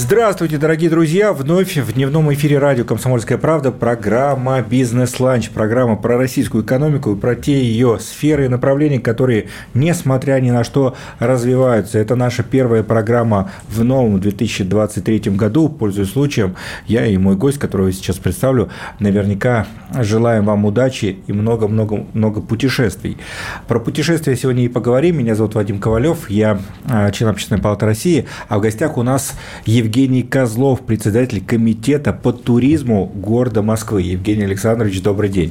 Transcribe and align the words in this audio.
Здравствуйте, 0.00 0.58
дорогие 0.58 0.90
друзья! 0.90 1.32
Вновь 1.32 1.76
в 1.76 1.92
дневном 1.92 2.32
эфире 2.32 2.58
радио 2.58 2.84
«Комсомольская 2.84 3.36
правда» 3.36 3.72
программа 3.72 4.62
«Бизнес-ланч», 4.62 5.50
программа 5.50 5.96
про 5.96 6.16
российскую 6.16 6.62
экономику 6.62 7.14
и 7.14 7.16
про 7.16 7.34
те 7.34 7.60
ее 7.64 7.98
сферы 7.98 8.44
и 8.44 8.48
направления, 8.48 9.00
которые, 9.00 9.48
несмотря 9.74 10.38
ни 10.38 10.52
на 10.52 10.62
что, 10.62 10.94
развиваются. 11.18 11.98
Это 11.98 12.14
наша 12.14 12.44
первая 12.44 12.84
программа 12.84 13.50
в 13.66 13.82
новом 13.82 14.20
2023 14.20 15.32
году. 15.32 15.68
Пользуясь 15.68 16.12
случаем, 16.12 16.54
я 16.86 17.04
и 17.04 17.16
мой 17.16 17.34
гость, 17.34 17.58
которого 17.58 17.88
я 17.88 17.92
сейчас 17.92 18.18
представлю, 18.18 18.70
наверняка 19.00 19.66
желаем 19.92 20.44
вам 20.44 20.64
удачи 20.64 21.18
и 21.26 21.32
много-много-много 21.32 22.40
путешествий. 22.40 23.18
Про 23.66 23.80
путешествия 23.80 24.36
сегодня 24.36 24.64
и 24.64 24.68
поговорим. 24.68 25.18
Меня 25.18 25.34
зовут 25.34 25.56
Вадим 25.56 25.80
Ковалев, 25.80 26.30
я 26.30 26.60
а, 26.88 27.10
член 27.10 27.30
Общественной 27.30 27.60
палаты 27.60 27.84
России, 27.84 28.26
а 28.48 28.58
в 28.58 28.60
гостях 28.60 28.96
у 28.96 29.02
нас 29.02 29.34
Евгений 29.66 29.87
Евгений 29.88 30.22
Козлов, 30.22 30.82
председатель 30.82 31.42
комитета 31.42 32.12
по 32.12 32.30
туризму 32.30 33.06
города 33.06 33.62
Москвы. 33.62 34.02
Евгений 34.02 34.44
Александрович, 34.44 35.00
добрый 35.00 35.30
день. 35.30 35.50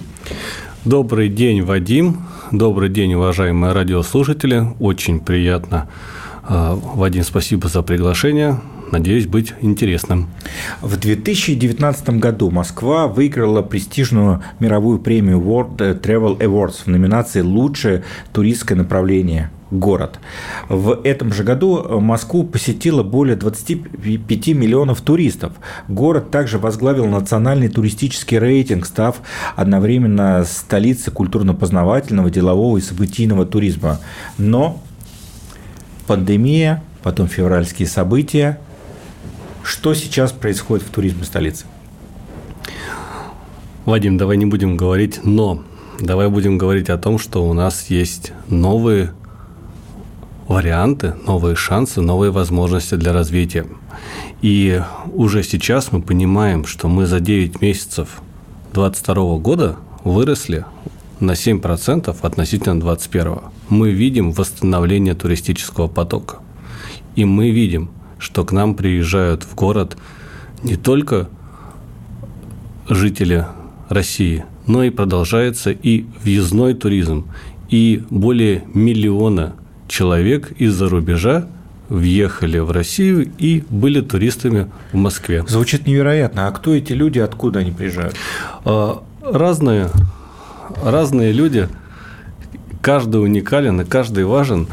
Добрый 0.85 1.27
день, 1.27 1.63
Вадим. 1.63 2.19
Добрый 2.51 2.89
день, 2.89 3.15
уважаемые 3.15 3.73
радиослушатели. 3.73 4.75
Очень 4.79 5.21
приятно. 5.21 5.89
А, 6.43 6.75
Вадим, 6.75 7.23
спасибо 7.23 7.67
за 7.67 7.81
приглашение. 7.81 8.61
Надеюсь 8.91 9.25
быть 9.25 9.55
интересным. 9.61 10.27
В 10.81 10.97
2019 10.97 12.09
году 12.19 12.51
Москва 12.51 13.07
выиграла 13.07 13.63
престижную 13.63 14.43
мировую 14.59 14.99
премию 14.99 15.39
World 15.39 15.99
Travel 15.99 16.37
Awards 16.37 16.83
в 16.85 16.87
номинации 16.87 17.41
«Лучшее 17.41 18.03
туристское 18.33 18.77
направление 18.77 19.49
город. 19.71 20.19
В 20.69 21.01
этом 21.03 21.33
же 21.33 21.43
году 21.43 21.99
Москву 21.99 22.43
посетило 22.43 23.03
более 23.03 23.35
25 23.35 24.47
миллионов 24.49 25.01
туристов. 25.01 25.53
Город 25.87 26.31
также 26.31 26.57
возглавил 26.57 27.05
национальный 27.05 27.67
туристический 27.67 28.37
рейтинг, 28.37 28.85
став 28.85 29.17
одновременно 29.55 30.43
столицей 30.45 31.11
культурно-познавательного, 31.13 32.29
делового 32.29 32.77
и 32.77 32.81
событийного 32.81 33.45
туризма. 33.45 33.99
Но 34.37 34.81
пандемия, 36.07 36.83
потом 37.03 37.27
февральские 37.27 37.87
события. 37.87 38.59
Что 39.63 39.93
сейчас 39.93 40.31
происходит 40.31 40.85
в 40.85 40.89
туризме 40.91 41.25
столицы? 41.25 41.65
Вадим, 43.85 44.17
давай 44.17 44.37
не 44.37 44.45
будем 44.45 44.77
говорить 44.77 45.21
«но». 45.23 45.63
Давай 45.99 46.29
будем 46.29 46.59
говорить 46.59 46.89
о 46.89 46.97
том, 46.97 47.17
что 47.17 47.47
у 47.47 47.53
нас 47.53 47.89
есть 47.89 48.31
новые 48.49 49.13
варианты, 50.47 51.13
новые 51.25 51.55
шансы, 51.55 52.01
новые 52.01 52.31
возможности 52.31 52.95
для 52.95 53.13
развития. 53.13 53.65
И 54.41 54.81
уже 55.13 55.43
сейчас 55.43 55.91
мы 55.91 56.01
понимаем, 56.01 56.65
что 56.65 56.87
мы 56.87 57.05
за 57.05 57.19
9 57.19 57.61
месяцев 57.61 58.21
2022 58.73 59.37
года 59.37 59.75
выросли 60.03 60.65
на 61.19 61.31
7% 61.31 62.15
относительно 62.21 62.79
2021. 62.79 63.39
Мы 63.69 63.91
видим 63.91 64.31
восстановление 64.31 65.15
туристического 65.15 65.87
потока. 65.87 66.37
И 67.15 67.25
мы 67.25 67.49
видим, 67.49 67.89
что 68.19 68.45
к 68.45 68.51
нам 68.51 68.75
приезжают 68.75 69.43
в 69.43 69.55
город 69.55 69.97
не 70.63 70.75
только 70.75 71.29
жители 72.87 73.45
России, 73.89 74.45
но 74.65 74.83
и 74.83 74.89
продолжается 74.91 75.71
и 75.71 76.05
въездной 76.23 76.73
туризм, 76.73 77.27
и 77.69 78.03
более 78.09 78.63
миллиона 78.73 79.55
человек 79.87 80.51
из-за 80.51 80.89
рубежа 80.89 81.47
въехали 81.89 82.59
в 82.59 82.71
Россию 82.71 83.31
и 83.37 83.63
были 83.69 84.01
туристами 84.01 84.69
в 84.91 84.97
Москве. 84.97 85.43
Звучит 85.47 85.87
невероятно. 85.87 86.47
А 86.47 86.51
кто 86.51 86.75
эти 86.75 86.93
люди, 86.93 87.19
откуда 87.19 87.59
они 87.59 87.71
приезжают? 87.71 88.15
А, 88.65 89.03
разные, 89.21 89.89
разные 90.83 91.31
люди, 91.31 91.69
каждый 92.81 93.23
уникален 93.23 93.81
и 93.81 93.85
каждый 93.85 94.25
важен. 94.25 94.67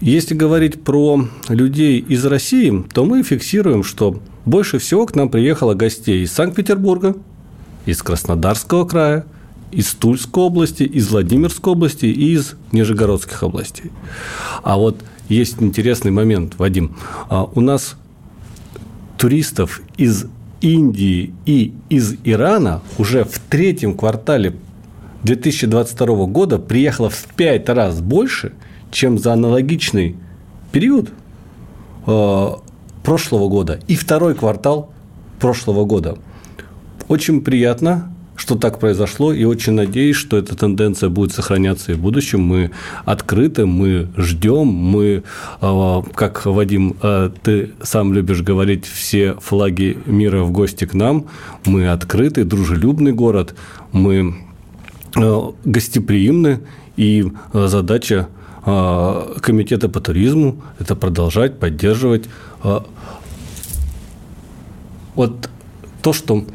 Если 0.00 0.34
говорить 0.34 0.82
про 0.82 1.28
людей 1.48 1.98
из 2.00 2.26
России, 2.26 2.84
то 2.92 3.04
мы 3.04 3.22
фиксируем, 3.22 3.84
что 3.84 4.20
больше 4.44 4.78
всего 4.78 5.06
к 5.06 5.14
нам 5.14 5.30
приехало 5.30 5.74
гостей 5.74 6.24
из 6.24 6.32
Санкт-Петербурга, 6.32 7.14
из 7.86 8.02
Краснодарского 8.02 8.84
края, 8.84 9.24
из 9.74 9.94
Тульской 9.94 10.42
области, 10.42 10.82
из 10.82 11.10
Владимирской 11.10 11.72
области 11.72 12.06
и 12.06 12.34
из 12.34 12.54
Нижегородских 12.72 13.42
областей. 13.42 13.90
А 14.62 14.76
вот 14.76 15.02
есть 15.28 15.60
интересный 15.60 16.10
момент, 16.10 16.54
Вадим. 16.58 16.96
А, 17.28 17.44
у 17.44 17.60
нас 17.60 17.96
туристов 19.18 19.82
из 19.96 20.26
Индии 20.60 21.34
и 21.46 21.74
из 21.88 22.14
Ирана 22.24 22.82
уже 22.98 23.24
в 23.24 23.38
третьем 23.38 23.96
квартале 23.96 24.54
2022 25.24 26.26
года 26.26 26.58
приехало 26.58 27.10
в 27.10 27.24
пять 27.36 27.68
раз 27.68 28.00
больше, 28.00 28.52
чем 28.90 29.18
за 29.18 29.32
аналогичный 29.32 30.16
период 30.72 31.10
а, 32.06 32.60
прошлого 33.02 33.48
года 33.48 33.80
и 33.88 33.96
второй 33.96 34.34
квартал 34.34 34.92
прошлого 35.40 35.84
года. 35.84 36.18
Очень 37.08 37.42
приятно, 37.42 38.13
что 38.36 38.56
так 38.56 38.78
произошло, 38.78 39.32
и 39.32 39.44
очень 39.44 39.74
надеюсь, 39.74 40.16
что 40.16 40.36
эта 40.36 40.56
тенденция 40.56 41.08
будет 41.08 41.32
сохраняться 41.32 41.92
и 41.92 41.94
в 41.94 42.00
будущем. 42.00 42.40
Мы 42.40 42.72
открыты, 43.04 43.64
мы 43.64 44.08
ждем, 44.16 44.66
мы, 44.66 45.22
а, 45.60 46.02
как 46.14 46.44
Вадим, 46.44 46.96
а, 47.00 47.30
ты 47.42 47.72
сам 47.82 48.12
любишь 48.12 48.42
говорить, 48.42 48.86
все 48.86 49.34
флаги 49.40 49.98
мира 50.06 50.42
в 50.42 50.50
гости 50.50 50.84
к 50.84 50.94
нам. 50.94 51.26
Мы 51.64 51.88
открытый, 51.88 52.44
дружелюбный 52.44 53.12
город, 53.12 53.54
мы 53.92 54.34
а, 55.16 55.52
гостеприимны, 55.64 56.60
и 56.96 57.26
задача 57.52 58.28
комитета 58.62 59.90
по 59.90 60.00
туризму– 60.00 60.62
это 60.78 60.96
продолжать 60.96 61.58
поддерживать 61.58 62.24
вот 65.14 65.50
то, 66.00 66.12
что 66.12 66.46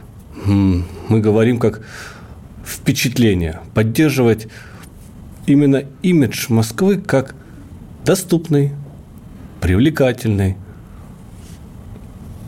мы 0.45 1.19
говорим 1.19 1.59
как 1.59 1.81
впечатление, 2.65 3.61
поддерживать 3.73 4.47
именно 5.45 5.83
имидж 6.01 6.45
Москвы 6.49 6.97
как 6.97 7.35
доступный, 8.05 8.71
привлекательный, 9.61 10.55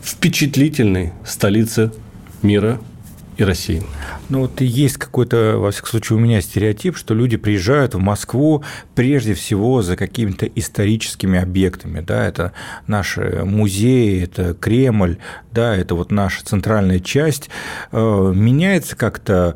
впечатлительной 0.04 1.14
столицы 1.26 1.92
мира 2.42 2.80
и 3.42 3.44
России. 3.44 3.84
Ну 4.30 4.42
вот 4.42 4.62
есть 4.62 4.98
какой-то, 4.98 5.58
во 5.58 5.72
всяком 5.72 5.90
случае, 5.90 6.18
у 6.18 6.20
меня 6.20 6.42
стереотип, 6.42 6.96
что 6.96 7.14
люди 7.14 7.38
приезжают 7.38 7.96
в 7.96 8.00
Москву 8.00 8.64
прежде 8.96 9.34
всего 9.34 9.82
за 9.82 9.98
какими-то 9.98 10.46
историческими 10.46 11.40
объектами. 11.40 12.02
Да, 12.02 12.26
это 12.26 12.54
наши 12.88 13.42
музеи, 13.44 14.24
это 14.24 14.54
Кремль, 14.54 15.18
да, 15.52 15.76
это 15.76 15.96
вот 15.96 16.12
наша 16.12 16.46
центральная 16.46 17.00
часть. 17.00 17.50
Э, 17.92 18.32
меняется 18.36 18.96
как-то 18.96 19.56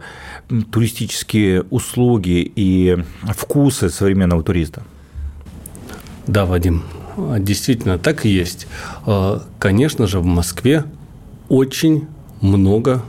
туристические 0.71 1.63
услуги 1.63 2.51
и 2.55 2.97
вкусы 3.35 3.89
современного 3.89 4.43
туриста? 4.43 4.83
Да, 6.27 6.45
Вадим, 6.45 6.83
действительно 7.39 7.99
так 7.99 8.25
и 8.25 8.29
есть. 8.29 8.67
Э, 9.05 9.39
конечно 9.59 10.07
же, 10.07 10.19
в 10.19 10.25
Москве 10.25 10.85
очень 11.49 12.07
много 12.41 13.03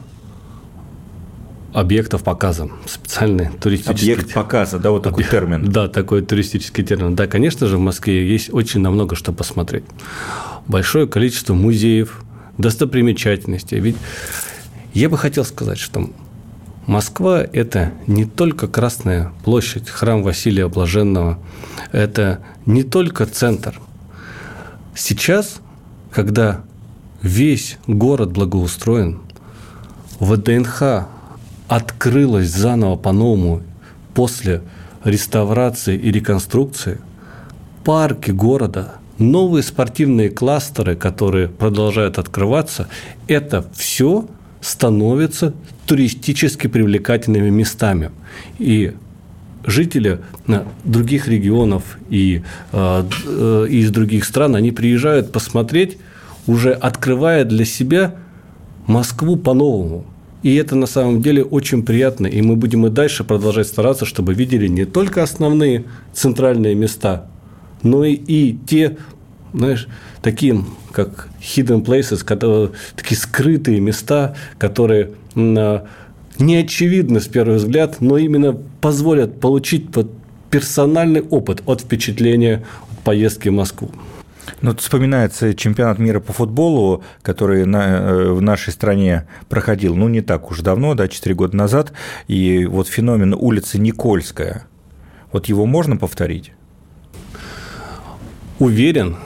объектов 1.77 2.23
показа. 2.23 2.71
Специальный 2.87 3.51
туристический... 3.61 4.15
Объект 4.15 4.33
показа, 4.33 4.79
да, 4.79 4.91
вот 4.91 5.03
такой 5.03 5.25
Объект, 5.25 5.31
термин. 5.31 5.71
Да, 5.71 5.89
такой 5.89 6.23
туристический 6.23 6.83
термин. 6.83 7.15
Да, 7.15 7.27
конечно 7.27 7.67
же, 7.67 7.77
в 7.77 7.81
Москве 7.81 8.27
есть 8.27 8.49
очень 8.51 8.81
на 8.81 8.91
много 8.91 9.15
что 9.15 9.31
посмотреть. 9.31 9.85
Большое 10.67 11.07
количество 11.07 11.53
музеев, 11.53 12.23
достопримечательностей. 12.57 13.79
Ведь 13.79 13.97
я 14.95 15.11
бы 15.11 15.19
хотел 15.19 15.45
сказать, 15.45 15.77
что 15.77 16.09
Москва– 16.87 17.43
это 17.53 17.93
не 18.07 18.25
только 18.25 18.69
Красная 18.69 19.33
площадь, 19.45 19.91
храм 19.91 20.23
Василия 20.23 20.69
Блаженного, 20.69 21.39
это 21.93 22.41
не 22.65 22.85
только 22.85 23.27
центр. 23.27 23.79
Сейчас, 24.95 25.61
когда 26.11 26.63
весь 27.21 27.77
город 27.87 28.33
благоустроен, 28.33 29.21
ВДНХ 30.21 31.09
открылась 31.69 32.49
заново 32.49 32.97
по-новому 32.97 33.63
после 34.15 34.63
реставрации 35.05 35.97
и 35.97 36.11
реконструкции, 36.11 36.99
парки 37.85 38.31
города, 38.31 38.95
новые 39.19 39.63
спортивные 39.63 40.31
кластеры, 40.31 40.97
которые 40.97 41.49
продолжают 41.49 42.19
открываться, 42.19 42.89
это 43.29 43.65
все 43.75 44.27
становится 44.61 45.55
туристически 45.87 46.67
привлекательными 46.67 47.51
местами. 47.51 48.11
И 48.59 48.95
жители 49.65 50.21
других 50.85 51.29
регионов 51.29 51.99
и 52.09 52.43
из 52.73 53.91
других 53.91 54.25
стран, 54.25 54.57
они 54.57 54.73
приезжают 54.73 55.31
посмотреть, 55.33 55.99
уже 56.47 56.73
открывая 56.73 57.45
для 57.45 57.65
себя 57.65 58.15
Москву 58.87 59.37
по-новому. 59.37 60.05
И 60.47 60.55
это 60.55 60.77
на 60.77 60.87
самом 60.87 61.23
деле 61.23 61.43
очень 61.43 61.83
приятно. 61.83 62.29
И 62.29 62.41
мы 62.41 62.55
будем 62.55 62.87
и 62.87 62.91
дальше 62.91 63.25
продолжать 63.25 63.67
стараться, 63.67 64.05
чтобы 64.05 64.33
видели 64.33 64.69
не 64.69 64.85
только 64.85 65.25
основные 65.25 65.87
центральные 66.13 66.77
места, 66.77 67.27
но 67.83 68.05
и, 68.05 68.13
и 68.13 68.57
те, 68.65 68.97
знаешь, 69.53 69.89
такие, 70.23 70.65
как 70.93 71.31
hidden 71.41 71.85
places, 71.85 72.25
которые, 72.25 72.71
такие 72.95 73.19
скрытые 73.19 73.81
места, 73.81 74.37
которые 74.57 75.15
не 75.35 76.57
очевидны 76.57 77.21
с 77.21 77.27
первого 77.27 77.57
взгляд, 77.57 78.01
но 78.01 78.17
именно 78.17 78.57
позволят 78.81 79.41
получить 79.41 79.89
персональный 80.53 81.23
опыт 81.23 81.65
от 81.67 81.81
впечатления 81.81 82.65
поездки 83.03 83.49
в 83.49 83.53
Москву. 83.53 83.91
Ну, 84.63 84.75
вспоминается 84.77 85.55
чемпионат 85.55 85.99
мира 85.99 86.21
по 86.21 86.33
футболу, 86.33 87.03
который 87.23 87.67
на, 87.67 87.99
э, 87.99 88.33
в 88.33 88.41
нашей 88.41 88.73
стране 88.73 89.27
проходил, 89.49 89.95
ну, 89.95 90.09
не 90.09 90.21
так 90.21 90.51
уж 90.51 90.61
давно, 90.61 90.95
да, 90.95 91.09
4 91.09 91.35
года 91.35 91.57
назад, 91.57 91.93
и 92.29 92.67
вот 92.67 92.89
феномен 92.89 93.35
улицы 93.35 93.79
Никольская, 93.79 94.67
вот 95.33 95.47
его 95.47 95.67
можно 95.67 95.97
повторить? 95.97 96.53
Уверен, 98.59 99.17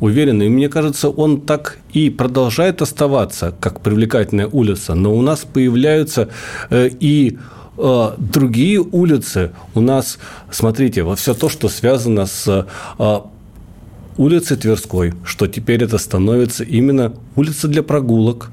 уверен. 0.00 0.42
И 0.42 0.48
мне 0.48 0.68
кажется, 0.68 1.08
он 1.08 1.40
так 1.40 1.78
и 1.92 2.10
продолжает 2.10 2.82
оставаться, 2.82 3.54
как 3.60 3.80
привлекательная 3.80 4.46
улица. 4.46 4.94
Но 4.94 5.14
у 5.14 5.22
нас 5.22 5.46
появляются 5.50 6.28
э, 6.68 6.90
и 7.00 7.38
э, 7.78 8.10
другие 8.18 8.80
улицы. 8.80 9.52
У 9.74 9.80
нас, 9.80 10.18
смотрите, 10.50 11.02
во 11.02 11.16
все 11.16 11.32
то, 11.32 11.48
что 11.48 11.68
связано 11.68 12.26
с 12.26 12.66
улицей 14.16 14.56
Тверской, 14.56 15.14
что 15.24 15.46
теперь 15.46 15.84
это 15.84 15.98
становится 15.98 16.64
именно 16.64 17.14
улица 17.36 17.68
для 17.68 17.82
прогулок, 17.82 18.50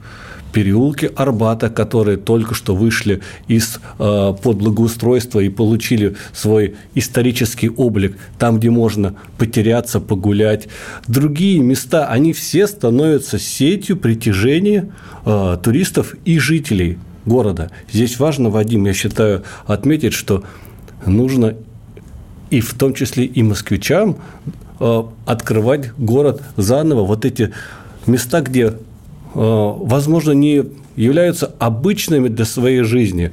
переулки 0.52 1.10
Арбата, 1.16 1.70
которые 1.70 2.18
только 2.18 2.54
что 2.54 2.76
вышли 2.76 3.22
из 3.48 3.80
э, 4.00 4.34
под 4.42 4.58
благоустройства 4.58 5.40
и 5.40 5.50
получили 5.50 6.16
свой 6.34 6.76
исторический 6.94 7.70
облик, 7.70 8.18
там, 8.38 8.60
где 8.60 8.70
можно 8.70 9.16
потеряться, 9.38 10.00
погулять. 10.00 10.68
Другие 11.08 11.60
места, 11.62 12.08
они 12.08 12.34
все 12.34 12.68
становятся 12.68 13.40
сетью 13.40 13.98
притяжения 13.98 14.92
э, 15.26 15.58
туристов 15.64 16.16
и 16.26 16.38
жителей 16.38 16.98
города. 17.26 17.72
Здесь 17.92 18.20
важно, 18.20 18.50
Вадим, 18.50 18.86
я 18.86 18.94
считаю, 18.94 19.44
отметить, 19.66 20.14
что 20.14 20.44
нужно 21.06 21.56
и 22.50 22.60
в 22.60 22.74
том 22.74 22.94
числе 22.94 23.26
и 23.26 23.42
москвичам 23.44 24.18
открывать 25.26 25.94
город 25.98 26.42
заново. 26.58 27.06
Вот 27.06 27.26
эти 27.26 27.52
места, 28.08 28.42
где 28.42 28.74
Э, 29.34 29.74
возможно, 29.78 30.32
не 30.32 30.66
являются 30.96 31.52
обычными 31.60 32.28
для 32.28 32.46
своей 32.46 32.82
жизни. 32.84 33.32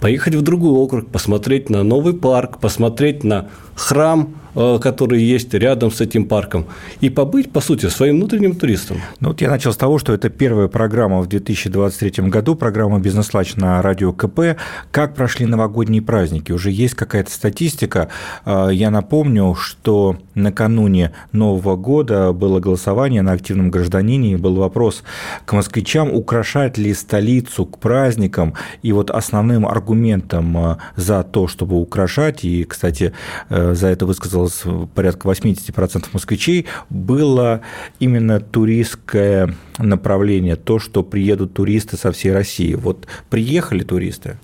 Поехать 0.00 0.34
в 0.34 0.42
другой 0.42 0.72
округ, 0.72 1.08
посмотреть 1.08 1.68
на 1.68 1.82
новый 1.82 2.14
парк, 2.14 2.58
посмотреть 2.58 3.24
на 3.24 3.48
храм, 3.74 4.34
Э, 4.56 4.78
которые 4.80 5.28
есть 5.28 5.52
рядом 5.52 5.90
с 5.90 6.00
этим 6.00 6.26
парком, 6.26 6.66
и 7.00 7.10
побыть, 7.10 7.50
по 7.50 7.60
сути, 7.60 7.88
своим 7.88 8.16
внутренним 8.16 8.54
туристом. 8.54 8.98
Ну, 9.18 9.28
вот 9.28 9.40
я 9.40 9.50
начал 9.50 9.72
с 9.72 9.76
того, 9.76 9.98
что 9.98 10.12
это 10.12 10.28
первая 10.28 10.68
программа 10.68 11.20
в 11.22 11.26
2023 11.26 12.28
году, 12.28 12.54
программа 12.54 13.00
«Бизнес-лач» 13.00 13.56
на 13.56 13.82
радио 13.82 14.12
КП. 14.12 14.56
Как 14.92 15.16
прошли 15.16 15.46
новогодние 15.46 16.02
праздники? 16.02 16.52
Уже 16.52 16.70
есть 16.70 16.94
какая-то 16.94 17.32
статистика. 17.32 18.08
Э, 18.44 18.68
я 18.72 18.90
напомню, 18.92 19.56
что 19.58 20.18
накануне 20.36 21.10
Нового 21.32 21.74
года 21.74 22.32
было 22.32 22.60
голосование 22.60 23.22
на 23.22 23.32
активном 23.32 23.72
гражданине, 23.72 24.32
и 24.32 24.36
был 24.36 24.54
вопрос 24.54 25.02
к 25.46 25.52
москвичам, 25.52 26.14
украшать 26.14 26.78
ли 26.78 26.94
столицу 26.94 27.66
к 27.66 27.78
праздникам. 27.78 28.54
И 28.82 28.92
вот 28.92 29.10
основным 29.10 29.66
аргументом 29.66 30.56
э, 30.56 30.76
за 30.94 31.24
то, 31.24 31.48
чтобы 31.48 31.80
украшать, 31.80 32.44
и, 32.44 32.62
кстати, 32.62 33.12
за 33.50 33.88
это 33.88 34.06
высказал 34.06 34.43
высказалось 34.44 34.88
порядка 34.94 35.28
80% 35.28 36.06
москвичей, 36.12 36.66
было 36.90 37.62
именно 37.98 38.40
туристское 38.40 39.54
направление, 39.78 40.56
то, 40.56 40.78
что 40.78 41.02
приедут 41.02 41.54
туристы 41.54 41.96
со 41.96 42.12
всей 42.12 42.32
России. 42.32 42.74
Вот 42.74 43.06
приехали 43.30 43.82
туристы? 43.82 44.38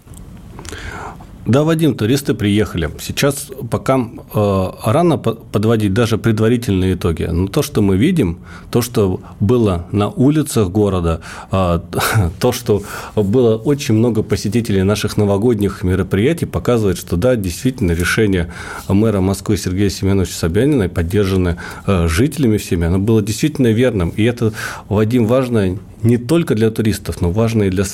Да, 1.51 1.65
Вадим, 1.65 1.97
туристы 1.97 2.35
приехали. 2.35 2.89
Сейчас 3.01 3.51
пока 3.69 3.99
э, 3.99 4.67
рано 4.85 5.19
подводить 5.19 5.93
даже 5.93 6.17
предварительные 6.17 6.95
итоги. 6.95 7.25
Но 7.25 7.49
то, 7.49 7.63
что 7.63 7.83
мы 7.83 7.97
видим, 7.97 8.39
то, 8.71 8.83
что 8.83 9.21
было 9.41 9.89
на 9.91 10.11
улицах 10.11 10.69
города, 10.69 11.23
э, 11.51 11.81
то, 12.39 12.53
что 12.53 12.85
было 13.17 13.57
очень 13.57 13.95
много 13.95 14.23
посетителей 14.23 14.85
наших 14.85 15.17
новогодних 15.17 15.83
мероприятий, 15.83 16.47
показывает, 16.47 16.99
что 16.99 17.17
да, 17.17 17.35
действительно 17.35 17.91
решение 17.91 18.53
мэра 18.87 19.21
Москвы 19.21 19.57
Сергея 19.57 19.91
Семеновича 19.91 20.35
Собянина, 20.35 20.89
поддержанное 20.89 21.57
э, 21.85 22.07
жителями 22.07 22.59
всеми, 22.59 22.87
оно 22.87 23.01
было 23.01 23.23
действительно 23.23 23.73
верным. 23.73 24.11
И 24.11 24.23
это, 24.23 24.53
Вадим, 24.89 25.27
важно 25.27 25.77
не 26.03 26.17
только 26.17 26.55
для 26.55 26.71
туристов, 26.71 27.21
но 27.21 27.31
важно 27.31 27.65
и 27.65 27.71
для 27.71 27.85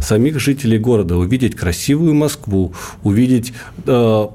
самих 0.00 0.40
жителей 0.40 0.78
города 0.78 1.16
увидеть 1.16 1.56
красивую 1.56 2.14
Москву, 2.14 2.72
увидеть 3.02 3.52
э, 3.86 4.26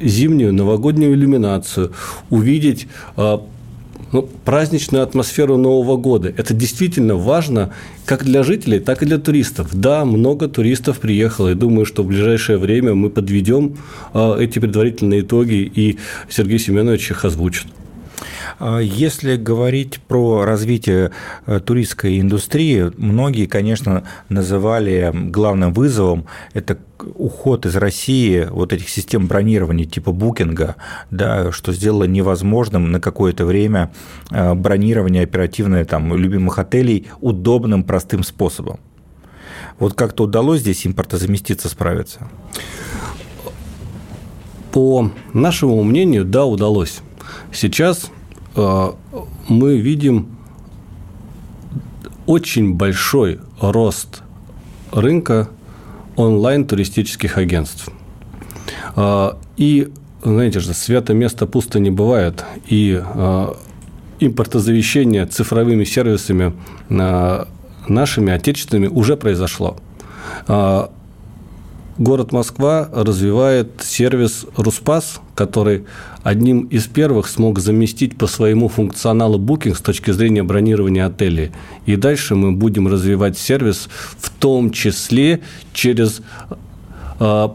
зимнюю 0.00 0.54
новогоднюю 0.54 1.14
иллюминацию, 1.14 1.92
увидеть 2.30 2.86
э, 3.16 3.38
ну, 4.12 4.28
праздничную 4.44 5.02
атмосферу 5.02 5.56
Нового 5.56 5.96
года. 5.96 6.32
Это 6.36 6.54
действительно 6.54 7.16
важно 7.16 7.72
как 8.06 8.24
для 8.24 8.42
жителей, 8.42 8.80
так 8.80 9.02
и 9.02 9.06
для 9.06 9.18
туристов. 9.18 9.68
Да, 9.72 10.04
много 10.04 10.48
туристов 10.48 10.98
приехало, 10.98 11.50
и 11.50 11.54
думаю, 11.54 11.86
что 11.86 12.02
в 12.02 12.06
ближайшее 12.06 12.58
время 12.58 12.94
мы 12.94 13.10
подведем 13.10 13.76
э, 14.14 14.36
эти 14.40 14.58
предварительные 14.58 15.20
итоги, 15.20 15.70
и 15.74 15.98
Сергей 16.28 16.58
Семенович 16.58 17.12
их 17.12 17.24
озвучит. 17.24 17.66
А 18.60 18.78
если 18.78 19.36
говорить 19.36 20.00
про 20.02 20.44
развитие 20.44 21.12
э, 21.46 21.60
туристской 21.60 22.20
индустрии, 22.20 22.92
многие, 22.98 23.46
конечно, 23.46 24.04
называли 24.28 25.10
главным 25.14 25.72
вызовом 25.72 26.26
это 26.52 26.76
уход 27.14 27.64
из 27.64 27.74
России 27.76 28.46
вот 28.50 28.74
этих 28.74 28.90
систем 28.90 29.28
бронирования 29.28 29.86
типа 29.86 30.12
букинга, 30.12 30.76
да, 31.10 31.52
что 31.52 31.72
сделало 31.72 32.04
невозможным 32.04 32.92
на 32.92 33.00
какое-то 33.00 33.46
время 33.46 33.92
э, 34.30 34.52
бронирование 34.52 35.22
оперативное 35.22 35.86
там, 35.86 36.14
любимых 36.14 36.58
отелей 36.58 37.08
удобным, 37.22 37.82
простым 37.82 38.22
способом. 38.22 38.78
Вот 39.78 39.94
как-то 39.94 40.24
удалось 40.24 40.60
здесь 40.60 40.86
импортозаместиться 40.86 41.70
справиться? 41.70 42.28
По 44.70 45.10
нашему 45.32 45.82
мнению, 45.82 46.26
да, 46.26 46.44
удалось. 46.44 47.00
Сейчас 47.54 48.10
мы 48.54 49.78
видим 49.78 50.28
очень 52.26 52.74
большой 52.74 53.40
рост 53.60 54.22
рынка 54.92 55.48
онлайн-туристических 56.16 57.38
агентств. 57.38 57.88
Э, 58.96 59.32
и, 59.56 59.92
знаете 60.22 60.60
же, 60.60 60.74
свято 60.74 61.14
место 61.14 61.46
пусто 61.46 61.80
не 61.80 61.90
бывает. 61.90 62.44
И 62.66 63.02
э, 63.02 63.54
импортозавещение 64.20 65.26
цифровыми 65.26 65.84
сервисами 65.84 66.52
нашими 67.88 68.32
отечественными 68.32 68.88
уже 68.88 69.16
произошло. 69.16 69.76
Город 72.00 72.32
Москва 72.32 72.88
развивает 72.94 73.82
сервис 73.82 74.46
«Руспас», 74.56 75.20
который 75.34 75.84
одним 76.22 76.62
из 76.62 76.86
первых 76.86 77.28
смог 77.28 77.58
заместить 77.58 78.16
по 78.16 78.26
своему 78.26 78.68
функционалу 78.68 79.38
букинг 79.38 79.76
с 79.76 79.82
точки 79.82 80.10
зрения 80.10 80.42
бронирования 80.42 81.04
отелей. 81.04 81.50
И 81.84 81.96
дальше 81.96 82.36
мы 82.36 82.52
будем 82.52 82.88
развивать 82.88 83.36
сервис 83.36 83.90
в 84.18 84.30
том 84.30 84.70
числе 84.70 85.42
через 85.74 86.22
а, 87.18 87.54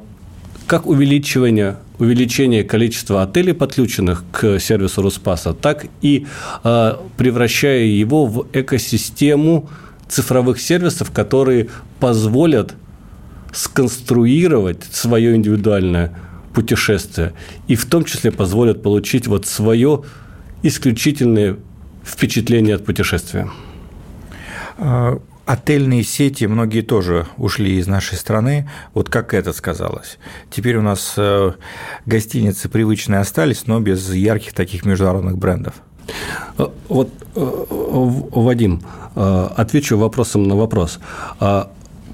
как 0.67 0.85
увеличивание 0.85 1.77
увеличение 1.97 2.63
количества 2.63 3.23
отелей, 3.23 3.55
подключенных 3.55 4.25
к 4.31 4.59
сервису 4.59 5.01
Руспаса, 5.01 5.53
так 5.53 5.87
и 6.03 6.27
а, 6.63 7.01
превращая 7.17 7.85
его 7.85 8.27
в 8.27 8.45
экосистему 8.53 9.67
цифровых 10.07 10.61
сервисов, 10.61 11.09
которые 11.09 11.69
позволят 11.99 12.75
сконструировать 13.53 14.83
свое 14.83 15.35
индивидуальное 15.35 16.17
путешествие 16.53 17.33
и 17.67 17.75
в 17.75 17.85
том 17.85 18.05
числе 18.05 18.31
позволят 18.31 18.81
получить 18.81 19.27
вот 19.27 19.45
свое 19.45 20.03
исключительное 20.63 21.57
впечатление 22.03 22.75
от 22.75 22.85
путешествия. 22.85 23.49
А, 24.77 25.19
Отельные 25.45 26.01
сети, 26.01 26.45
многие 26.45 26.81
тоже 26.81 27.27
ушли 27.37 27.77
из 27.77 27.85
нашей 27.85 28.17
страны. 28.17 28.67
Вот 28.95 29.09
как 29.09 29.35
это 29.35 29.53
сказалось? 29.53 30.17
Теперь 30.49 30.77
у 30.77 30.81
нас 30.81 31.13
э, 31.17 31.51
гостиницы 32.07 32.67
привычные 32.67 33.19
остались, 33.19 33.67
но 33.67 33.79
без 33.79 34.11
ярких 34.11 34.53
таких 34.53 34.85
международных 34.85 35.37
брендов. 35.37 35.75
Э, 36.57 36.65
вот, 36.89 37.11
э, 37.35 37.65
Вадим, 37.69 38.81
отвечу 39.13 39.97
вопросом 39.97 40.47
на 40.47 40.55
вопрос. 40.55 40.99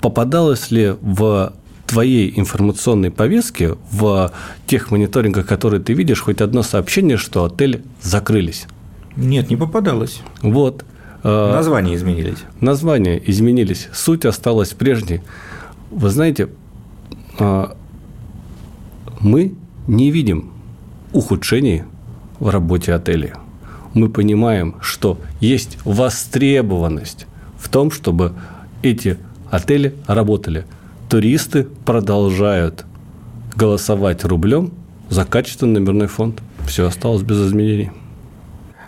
А 0.02 0.10
попадалось 0.10 0.72
ли 0.72 0.96
в 1.02 1.54
твоей 1.86 2.34
информационной 2.36 3.12
повестке, 3.12 3.76
в 3.92 4.32
тех 4.66 4.90
мониторингах, 4.90 5.46
которые 5.46 5.80
ты 5.80 5.94
видишь, 5.94 6.22
хоть 6.22 6.42
одно 6.42 6.64
сообщение, 6.64 7.18
что 7.18 7.44
отель 7.46 7.84
закрылись? 8.02 8.66
Нет, 9.16 9.50
не 9.52 9.58
попадалось. 9.58 10.22
Вот. 10.42 10.86
Э, 11.24 11.52
названия 11.54 11.96
изменились. 11.96 12.40
Названия 12.62 13.22
изменились, 13.24 13.90
суть 13.94 14.26
осталась 14.26 14.70
прежней. 14.70 15.22
Вы 15.92 16.10
знаете, 16.10 16.50
э, 17.38 17.66
мы 19.20 19.54
не 19.88 20.10
видим 20.10 20.52
ухудшений 21.14 21.84
в 22.40 22.50
работе 22.50 22.94
отеля. 22.94 23.36
Мы 23.94 24.10
понимаем, 24.10 24.76
что 24.82 25.20
есть 25.42 25.78
востребованность 25.86 27.28
в 27.60 27.70
том, 27.70 27.92
чтобы 27.92 28.34
эти 28.82 29.18
отели 29.52 29.94
работали. 30.08 30.66
Туристы 31.10 31.68
продолжают 31.86 32.86
голосовать 33.56 34.24
рублем 34.24 34.72
за 35.10 35.26
качественный 35.26 35.80
номерной 35.80 36.08
фонд. 36.08 36.42
Все 36.66 36.88
осталось 36.88 37.22
без 37.22 37.46
изменений. 37.46 37.92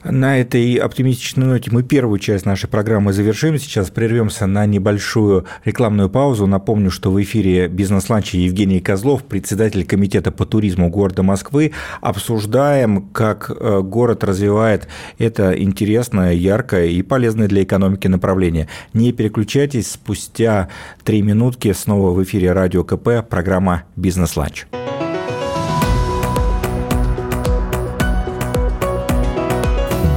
На 0.04 0.40
этой 0.40 0.76
оптимистичной 0.76 1.46
ноте 1.46 1.72
мы 1.72 1.82
первую 1.82 2.20
часть 2.20 2.46
нашей 2.46 2.70
программы 2.70 3.14
завершим. 3.14 3.58
Сейчас 3.58 3.90
прервемся 3.90 4.48
на 4.48 4.66
небольшую 4.66 5.46
рекламную 5.64 6.10
паузу. 6.10 6.46
Напомню, 6.46 6.92
что 6.92 7.10
в 7.10 7.22
эфире 7.22 7.70
«Бизнес-ланча» 7.70 8.38
Евгений 8.38 8.82
Козлов, 8.82 9.24
председатель 9.24 9.86
Комитета 9.86 10.32
по 10.32 10.46
туризму 10.46 10.90
города 10.90 11.24
Москвы. 11.24 11.72
Обсуждаем, 12.02 13.08
как 13.14 13.50
э, 13.50 13.82
город 13.82 14.26
развивает 14.26 14.90
это 15.20 15.54
интересное, 15.58 16.34
яркое 16.34 16.88
и 16.88 17.02
полезное 17.02 17.48
для 17.48 17.64
экономики 17.64 18.08
направление. 18.08 18.68
Не 18.94 19.14
переключайтесь, 19.14 19.92
спустя 19.92 20.68
три 21.06 21.22
минутки 21.22 21.72
снова 21.72 22.12
в 22.12 22.22
эфире 22.24 22.52
радио 22.52 22.84
КП 22.84 23.28
программа 23.28 23.84
«Бизнес-ланч». 23.96 24.66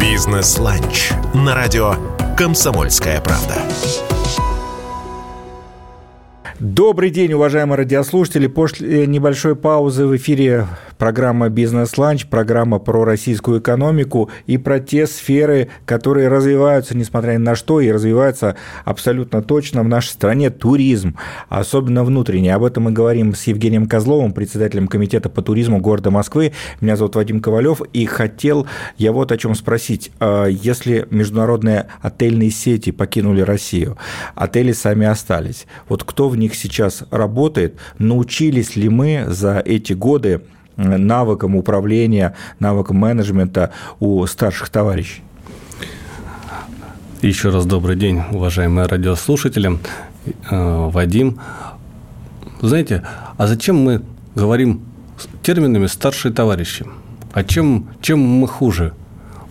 «Бизнес-ланч» 0.08 1.10
на 1.34 1.56
радио 1.56 1.96
«Комсомольская 2.38 3.20
правда». 3.20 3.56
Добрый 6.60 7.10
день, 7.10 7.32
уважаемые 7.32 7.78
радиослушатели. 7.78 8.46
После 8.46 9.08
небольшой 9.08 9.56
паузы 9.56 10.06
в 10.06 10.14
эфире 10.14 10.68
программа 10.98 11.48
«Бизнес-ланч», 11.48 12.26
программа 12.26 12.78
про 12.78 13.04
российскую 13.04 13.60
экономику 13.60 14.30
и 14.46 14.58
про 14.58 14.80
те 14.80 15.06
сферы, 15.06 15.68
которые 15.84 16.28
развиваются, 16.28 16.96
несмотря 16.96 17.32
ни 17.32 17.38
на 17.38 17.54
что, 17.54 17.80
и 17.80 17.90
развиваются 17.90 18.56
абсолютно 18.84 19.42
точно 19.42 19.82
в 19.82 19.88
нашей 19.88 20.10
стране. 20.10 20.50
Туризм, 20.50 21.16
особенно 21.48 22.04
внутренний. 22.04 22.50
Об 22.50 22.64
этом 22.64 22.84
мы 22.84 22.92
говорим 22.92 23.34
с 23.34 23.46
Евгением 23.46 23.86
Козловым, 23.86 24.32
председателем 24.32 24.88
Комитета 24.88 25.28
по 25.28 25.42
туризму 25.42 25.80
города 25.80 26.10
Москвы. 26.10 26.52
Меня 26.80 26.96
зовут 26.96 27.16
Вадим 27.16 27.40
Ковалев, 27.40 27.80
и 27.92 28.06
хотел 28.06 28.66
я 28.96 29.12
вот 29.12 29.32
о 29.32 29.38
чем 29.38 29.54
спросить. 29.54 30.10
А 30.20 30.46
если 30.46 31.06
международные 31.10 31.86
отельные 32.00 32.50
сети 32.50 32.90
покинули 32.92 33.40
Россию, 33.40 33.98
отели 34.34 34.72
сами 34.72 35.06
остались, 35.06 35.66
вот 35.88 36.04
кто 36.04 36.28
в 36.28 36.36
них 36.36 36.54
сейчас 36.54 37.04
работает, 37.10 37.76
научились 37.98 38.76
ли 38.76 38.88
мы 38.88 39.24
за 39.28 39.62
эти 39.64 39.92
годы 39.92 40.42
навыкам 40.76 41.56
управления, 41.56 42.34
навыкам 42.58 42.98
менеджмента 42.98 43.72
у 44.00 44.24
старших 44.26 44.68
товарищей. 44.68 45.22
Еще 47.22 47.48
раз 47.48 47.66
добрый 47.66 47.96
день, 47.96 48.22
уважаемые 48.30 48.86
радиослушатели. 48.86 49.78
Э, 50.50 50.90
Вадим, 50.90 51.40
знаете, 52.60 53.02
а 53.36 53.46
зачем 53.46 53.76
мы 53.76 54.02
говорим 54.34 54.82
терминами 55.42 55.86
«старшие 55.86 56.32
товарищи»? 56.32 56.84
А 57.32 57.42
чем, 57.42 57.88
чем 58.00 58.20
мы 58.20 58.46
хуже? 58.46 58.92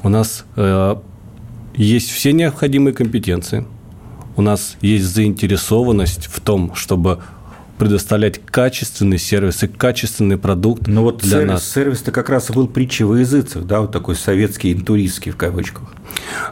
У 0.03 0.09
нас 0.09 0.45
э, 0.55 0.95
есть 1.75 2.11
все 2.11 2.33
необходимые 2.33 2.93
компетенции, 2.93 3.65
у 4.35 4.41
нас 4.41 4.77
есть 4.81 5.05
заинтересованность 5.05 6.27
в 6.27 6.39
том, 6.41 6.75
чтобы 6.75 7.21
предоставлять 7.77 8.39
качественный 8.45 9.17
сервис 9.17 9.63
и 9.63 9.67
качественный 9.67 10.37
продукт 10.37 10.87
Но 10.87 11.03
вот 11.03 11.19
для 11.19 11.31
сервис, 11.31 11.51
нас. 11.51 11.71
Сервис-то 11.71 12.11
как 12.11 12.29
раз 12.29 12.49
был 12.51 12.67
притчей 12.67 13.03
во 13.03 13.17
языцах, 13.17 13.65
да, 13.65 13.81
вот 13.81 13.91
такой 13.91 14.15
советский, 14.15 14.73
интуристский 14.73 15.31
в 15.31 15.37
кавычках. 15.37 15.83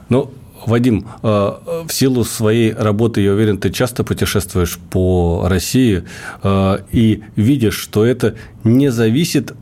Ну, 0.10 0.32
Вадим, 0.66 1.08
э, 1.22 1.28
в 1.28 1.92
силу 1.92 2.24
своей 2.24 2.74
работы, 2.74 3.22
я 3.22 3.34
уверен, 3.34 3.58
ты 3.58 3.70
часто 3.70 4.04
путешествуешь 4.04 4.78
по 4.90 5.46
России 5.48 6.04
э, 6.42 6.78
и 6.92 7.24
видишь, 7.36 7.76
что 7.76 8.06
это 8.06 8.36
не 8.64 8.92
зависит, 8.92 9.54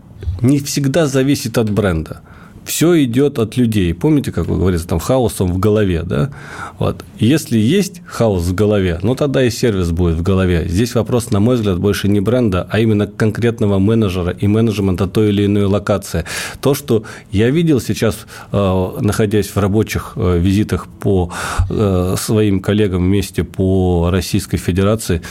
не 0.42 0.60
всегда 0.60 1.08
зависит 1.08 1.58
от 1.58 1.70
бренда 1.70 2.22
все 2.66 3.04
идет 3.04 3.40
от 3.40 3.58
людей. 3.58 3.94
Помните, 3.94 4.32
как 4.32 4.46
вы 4.48 4.58
говорите, 4.58 4.86
там 4.88 5.00
хаосом 5.00 5.52
в 5.52 5.60
голове, 5.60 6.04
да? 6.04 6.32
Вот. 6.80 7.04
Если 7.20 7.58
есть 7.58 8.02
хаос 8.06 8.44
в 8.44 8.54
голове, 8.54 9.00
ну 9.02 9.16
тогда 9.16 9.44
и 9.44 9.50
сервис 9.50 9.92
будет 9.92 10.16
в 10.16 10.22
голове. 10.22 10.66
Здесь 10.68 10.96
вопрос, 10.96 11.32
на 11.32 11.40
мой 11.40 11.56
взгляд, 11.56 11.80
больше 11.80 12.08
не 12.08 12.20
бренда, 12.20 12.68
а 12.70 12.80
именно 12.80 13.08
конкретного 13.08 13.80
менеджера 13.80 14.32
и 14.32 14.48
менеджмента 14.48 15.08
той 15.08 15.30
или 15.30 15.46
иной 15.46 15.66
локации. 15.66 16.26
То, 16.62 16.74
что 16.74 17.04
я 17.32 17.50
видел 17.50 17.82
сейчас, 17.82 18.26
э, 18.52 18.90
находясь 19.02 19.48
в 19.48 19.58
рабочих 19.58 20.14
э, 20.16 20.40
визитах 20.40 20.88
по 20.88 21.32
э, 21.70 22.16
своим 22.18 22.60
коллегам 22.60 23.04
вместе 23.04 23.44
по 23.44 24.10
Российской 24.12 24.58
Федерации, 24.58 25.22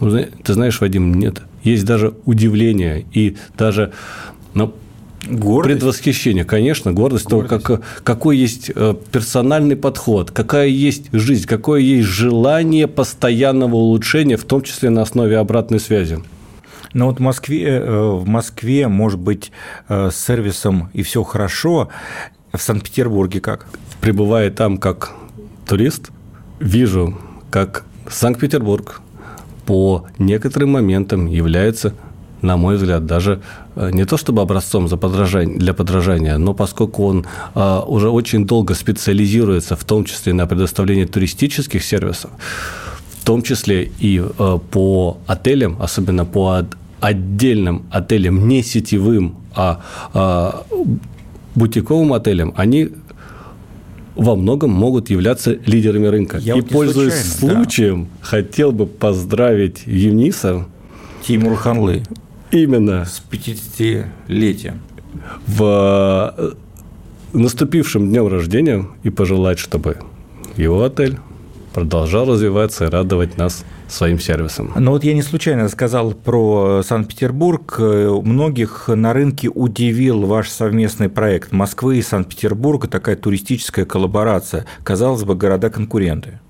ну, 0.00 0.26
ты 0.42 0.54
знаешь, 0.54 0.80
Вадим, 0.80 1.14
нет, 1.14 1.42
есть 1.62 1.84
даже 1.84 2.14
удивление 2.24 3.04
и 3.12 3.36
даже 3.56 3.92
ну, 4.54 4.74
Гордость? 5.28 5.80
Предвосхищение, 5.80 6.44
конечно, 6.44 6.92
гордость, 6.92 7.28
гордость. 7.28 7.64
того, 7.64 7.78
как, 7.78 8.04
какой 8.04 8.38
есть 8.38 8.70
э, 8.74 8.94
персональный 9.12 9.76
подход, 9.76 10.30
какая 10.30 10.68
есть 10.68 11.08
жизнь, 11.12 11.46
какое 11.46 11.80
есть 11.80 12.08
желание 12.08 12.88
постоянного 12.88 13.76
улучшения, 13.76 14.36
в 14.36 14.44
том 14.44 14.62
числе 14.62 14.88
на 14.88 15.02
основе 15.02 15.36
обратной 15.36 15.78
связи. 15.78 16.20
Но 16.94 17.06
вот 17.06 17.18
в 17.18 17.20
Москве, 17.20 17.66
э, 17.66 18.10
в 18.10 18.26
Москве, 18.26 18.88
может 18.88 19.20
быть, 19.20 19.52
э, 19.88 20.10
с 20.10 20.16
сервисом 20.16 20.90
и 20.94 21.02
все 21.02 21.22
хорошо, 21.22 21.90
в 22.52 22.58
Санкт-Петербурге 22.60 23.40
как? 23.40 23.66
Прибывая 24.00 24.50
там 24.50 24.78
как 24.78 25.12
турист, 25.66 26.10
вижу, 26.58 27.18
как 27.50 27.84
Санкт-Петербург 28.08 29.00
по 29.66 30.06
некоторым 30.18 30.70
моментам 30.70 31.26
является 31.26 31.94
на 32.42 32.56
мой 32.56 32.76
взгляд, 32.76 33.06
даже 33.06 33.40
э, 33.76 33.90
не 33.92 34.04
то 34.04 34.16
чтобы 34.16 34.42
образцом 34.42 34.88
за 34.88 34.96
подражание, 34.96 35.58
для 35.58 35.72
подражания, 35.74 36.38
но 36.38 36.54
поскольку 36.54 37.04
он 37.06 37.26
э, 37.54 37.80
уже 37.86 38.08
очень 38.08 38.46
долго 38.46 38.74
специализируется, 38.74 39.76
в 39.76 39.84
том 39.84 40.04
числе 40.04 40.32
на 40.32 40.46
предоставлении 40.46 41.04
туристических 41.04 41.84
сервисов, 41.84 42.30
в 43.20 43.24
том 43.24 43.42
числе 43.42 43.90
и 44.00 44.20
э, 44.20 44.58
по 44.70 45.18
отелям, 45.26 45.76
особенно 45.80 46.24
по 46.24 46.64
отдельным 47.00 47.82
отелям, 47.90 48.48
не 48.48 48.62
сетевым, 48.62 49.34
а 49.54 49.80
бутиковым 51.54 52.12
отелям, 52.12 52.52
они 52.56 52.90
во 54.16 54.36
многом 54.36 54.70
могут 54.70 55.10
являться 55.10 55.58
лидерами 55.66 56.06
рынка. 56.06 56.38
Я 56.38 56.54
и, 56.54 56.60
вот 56.60 56.70
пользуясь 56.70 57.38
случаем, 57.38 58.04
да. 58.04 58.26
хотел 58.26 58.70
бы 58.70 58.86
поздравить 58.86 59.82
Евниса 59.86 60.66
Тимур 61.26 61.56
Ханлы. 61.56 62.02
Именно. 62.50 63.04
С 63.04 63.22
50-летием. 63.30 64.80
В 65.46 66.34
э, 66.36 66.52
наступившем 67.32 68.08
днем 68.08 68.28
рождения 68.28 68.86
и 69.02 69.10
пожелать, 69.10 69.58
чтобы 69.58 69.98
его 70.56 70.82
отель 70.84 71.18
продолжал 71.72 72.26
развиваться 72.26 72.86
и 72.86 72.88
радовать 72.88 73.36
нас 73.38 73.64
своим 73.88 74.18
сервисом. 74.18 74.72
Но 74.76 74.92
вот 74.92 75.04
я 75.04 75.14
не 75.14 75.22
случайно 75.22 75.68
сказал 75.68 76.12
про 76.12 76.82
Санкт-Петербург. 76.82 77.78
Многих 77.78 78.88
на 78.88 79.12
рынке 79.12 79.48
удивил 79.48 80.26
ваш 80.26 80.48
совместный 80.48 81.08
проект 81.08 81.52
Москвы 81.52 81.98
и 81.98 82.02
Санкт-Петербурга, 82.02 82.88
такая 82.88 83.16
туристическая 83.16 83.84
коллаборация. 83.84 84.66
Казалось 84.82 85.24
бы, 85.24 85.34
города-конкуренты. 85.34 86.40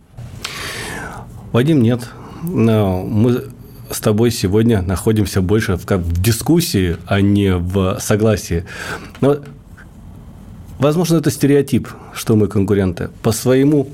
Вадим, 1.53 1.83
нет. 1.83 2.09
Но 2.43 3.03
мы 3.03 3.45
с 3.91 4.01
тобой 4.01 4.31
сегодня 4.31 4.83
находимся 4.83 5.41
больше 5.41 5.77
в, 5.77 5.87
как 5.87 6.01
в 6.01 6.21
дискуссии, 6.21 6.97
а 7.07 7.21
не 7.21 7.55
в 7.55 7.99
согласии. 8.01 8.65
Но, 9.21 9.39
возможно, 10.79 11.17
это 11.17 11.31
стереотип, 11.31 11.89
что 12.15 12.37
мы 12.37 12.47
конкуренты. 12.47 13.11
По 13.23 13.33
своему 13.33 13.89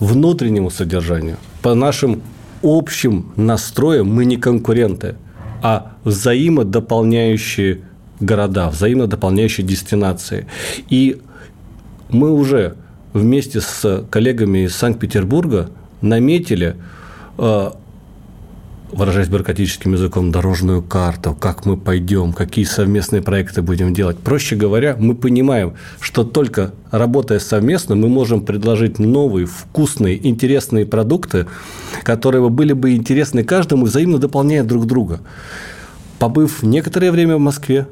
внутреннему 0.00 0.70
содержанию 0.70 1.36
по 1.62 1.74
нашим 1.74 2.22
общим 2.62 3.32
настроям 3.36 4.08
мы 4.08 4.24
не 4.24 4.36
конкуренты, 4.36 5.14
а 5.62 5.92
взаимодополняющие 6.04 7.80
города, 8.20 8.68
взаимодополняющие 8.68 9.66
дестинации. 9.66 10.46
И 10.88 11.20
мы 12.08 12.32
уже 12.32 12.74
вместе 13.12 13.60
с 13.60 14.04
коллегами 14.10 14.66
из 14.66 14.74
Санкт-Петербурга 14.74 15.70
наметили 16.00 16.76
э, 17.38 17.70
выражаясь 18.92 19.28
бюрократическим 19.28 19.94
языком, 19.94 20.30
дорожную 20.30 20.82
карту, 20.82 21.34
как 21.38 21.64
мы 21.64 21.76
пойдем, 21.76 22.32
какие 22.32 22.64
совместные 22.64 23.22
проекты 23.22 23.62
будем 23.62 23.94
делать. 23.94 24.18
Проще 24.18 24.54
говоря, 24.54 24.96
мы 24.98 25.14
понимаем, 25.14 25.74
что 26.00 26.24
только 26.24 26.72
работая 26.90 27.38
совместно, 27.38 27.94
мы 27.94 28.08
можем 28.08 28.42
предложить 28.42 28.98
новые, 28.98 29.46
вкусные, 29.46 30.26
интересные 30.26 30.86
продукты, 30.86 31.46
которые 32.04 32.48
были 32.50 32.74
бы 32.74 32.94
интересны 32.94 33.44
каждому, 33.44 33.86
взаимно 33.86 34.18
дополняя 34.18 34.62
друг 34.62 34.86
друга. 34.86 35.20
Побыв 36.18 36.62
некоторое 36.62 37.10
время 37.10 37.36
в 37.36 37.40
Москве, 37.40 37.86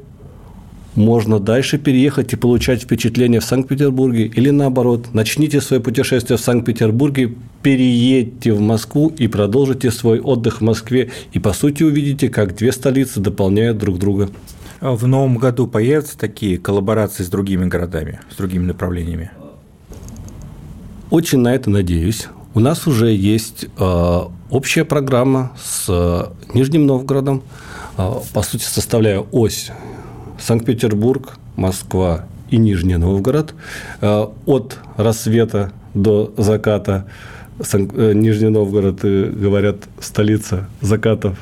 можно 0.95 1.39
дальше 1.39 1.77
переехать 1.77 2.33
и 2.33 2.35
получать 2.35 2.83
впечатление 2.83 3.39
в 3.39 3.45
Санкт-Петербурге 3.45 4.25
или 4.25 4.49
наоборот. 4.49 5.07
Начните 5.13 5.61
свое 5.61 5.81
путешествие 5.81 6.37
в 6.37 6.41
Санкт-Петербурге, 6.41 7.35
переедьте 7.61 8.53
в 8.53 8.61
Москву 8.61 9.11
и 9.17 9.27
продолжите 9.27 9.91
свой 9.91 10.19
отдых 10.19 10.61
в 10.61 10.63
Москве. 10.63 11.11
И, 11.31 11.39
по 11.39 11.53
сути, 11.53 11.83
увидите, 11.83 12.29
как 12.29 12.55
две 12.55 12.71
столицы 12.71 13.19
дополняют 13.19 13.77
друг 13.77 13.99
друга. 13.99 14.29
А 14.79 14.95
в 14.95 15.07
новом 15.07 15.37
году 15.37 15.67
появятся 15.67 16.17
такие 16.17 16.57
коллаборации 16.57 17.23
с 17.23 17.29
другими 17.29 17.65
городами, 17.65 18.19
с 18.31 18.35
другими 18.35 18.65
направлениями? 18.65 19.31
Очень 21.11 21.39
на 21.39 21.53
это 21.53 21.69
надеюсь. 21.69 22.27
У 22.53 22.59
нас 22.59 22.87
уже 22.87 23.11
есть 23.11 23.65
э, 23.77 24.19
общая 24.49 24.83
программа 24.83 25.51
с 25.61 25.85
э, 25.87 26.53
Нижним 26.53 26.85
Новгородом, 26.85 27.43
э, 27.97 28.11
по 28.33 28.41
сути, 28.41 28.63
составляя 28.63 29.19
ось 29.19 29.71
Санкт-Петербург, 30.39 31.37
Москва 31.55 32.25
и 32.49 32.57
Нижний 32.57 32.97
Новгород. 32.97 33.53
От 34.01 34.79
рассвета 34.97 35.71
до 35.93 36.33
заката 36.37 37.05
Нижний 37.73 38.49
Новгород, 38.49 38.99
э, 39.03 39.31
говорят, 39.31 39.77
столица 39.99 40.67
закатов. 40.81 41.37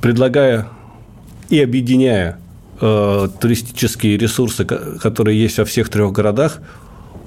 Предлагая 0.00 0.68
и 1.48 1.60
объединяя 1.60 2.38
туристические 2.78 4.16
ресурсы, 4.16 4.64
которые 4.64 5.40
есть 5.40 5.58
во 5.58 5.64
всех 5.64 5.88
трех 5.88 6.12
городах, 6.12 6.60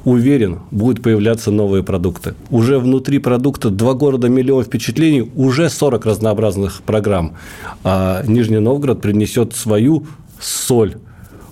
уверен, 0.06 0.60
будут 0.72 1.04
появляться 1.04 1.52
новые 1.52 1.84
продукты. 1.84 2.36
Уже 2.50 2.80
внутри 2.80 3.20
продукта 3.20 3.70
два 3.70 3.94
города, 3.94 4.30
миллион 4.30 4.64
впечатлений, 4.64 5.32
уже 5.36 5.70
40 5.70 6.06
разнообразных 6.06 6.82
программ. 6.84 7.36
А 7.84 8.24
Нижний 8.26 8.60
Новгород 8.60 9.02
принесет 9.02 9.56
свою 9.56 10.06
соль 10.40 10.96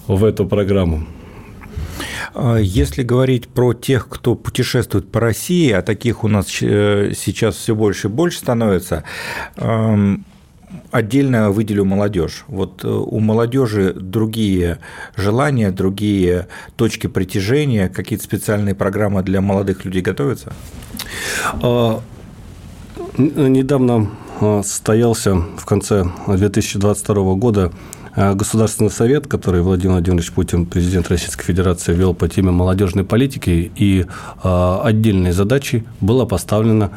в 0.07 0.23
эту 0.23 0.45
программу. 0.45 1.05
А 2.33 2.57
если 2.57 3.03
говорить 3.03 3.47
про 3.47 3.73
тех, 3.73 4.07
кто 4.07 4.35
путешествует 4.35 5.11
по 5.11 5.19
России, 5.19 5.71
а 5.71 5.81
таких 5.81 6.23
у 6.23 6.27
нас 6.27 6.47
э, 6.61 7.13
сейчас 7.15 7.55
все 7.55 7.75
больше 7.75 8.07
и 8.07 8.11
больше 8.11 8.39
становится, 8.39 9.03
отдельно 10.91 11.51
выделю 11.51 11.85
молодежь. 11.85 12.43
Вот 12.47 12.83
э, 12.83 12.87
у 12.87 13.19
молодежи 13.19 13.93
другие 13.93 14.79
желания, 15.15 15.71
другие 15.71 16.47
точки 16.75 17.07
притяжения, 17.07 17.89
какие-то 17.89 18.23
специальные 18.23 18.75
программы 18.75 19.23
для 19.23 19.41
молодых 19.41 19.85
людей 19.85 20.01
готовятся? 20.01 20.53
А, 21.61 22.01
недавно 23.17 24.09
а, 24.41 24.61
состоялся 24.63 25.35
в 25.35 25.65
конце 25.65 26.05
2022 26.27 27.33
года 27.35 27.71
Государственный 28.15 28.89
совет, 28.89 29.27
который 29.27 29.61
Владимир 29.61 29.93
Владимирович 29.93 30.31
Путин, 30.31 30.65
президент 30.65 31.09
Российской 31.09 31.43
Федерации, 31.43 31.93
вел 31.93 32.13
по 32.13 32.27
теме 32.27 32.51
молодежной 32.51 33.05
политики, 33.05 33.71
и 33.75 34.05
отдельной 34.43 35.31
задачей 35.31 35.83
была 36.01 36.25
поставлена 36.25 36.91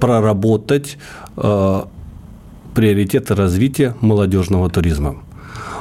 проработать 0.00 0.98
приоритеты 1.34 3.34
развития 3.34 3.94
молодежного 4.00 4.68
туризма. 4.68 5.16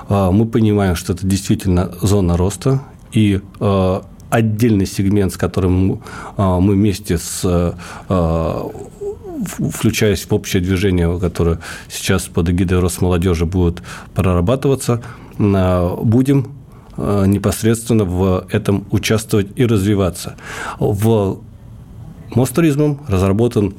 Мы 0.10 0.45
понимаем, 0.45 0.95
что 0.95 1.13
это 1.13 1.28
действительно 1.28 1.91
зона 2.01 2.38
роста, 2.38 2.82
и 3.12 3.41
отдельный 4.30 4.86
сегмент, 4.86 5.34
с 5.34 5.38
которым 5.38 6.01
мы 6.38 6.73
вместе 6.73 7.17
с 7.17 7.75
включаясь 9.43 10.26
в 10.26 10.34
общее 10.34 10.62
движение, 10.62 11.19
которое 11.19 11.60
сейчас 11.89 12.24
под 12.24 12.50
эгидой 12.50 12.80
Росмолодежи 12.80 13.45
будет 13.45 13.82
прорабатываться, 14.13 15.02
будем 15.38 16.54
непосредственно 16.98 18.06
в 18.06 18.48
этом 18.52 18.86
участвовать 18.91 19.48
и 19.56 19.65
развиваться. 19.65 20.36
В 20.80 21.39
Мостуризмом 22.34 23.02
разработан 23.08 23.76